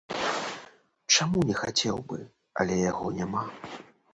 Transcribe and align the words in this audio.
Чаму 1.17 1.43
не 1.49 1.55
хацеў 1.61 1.97
бы, 2.13 2.17
але 2.65 2.81
яго 2.91 3.05
няма. 3.19 3.45